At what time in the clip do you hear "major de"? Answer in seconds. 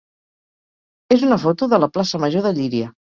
2.25-2.53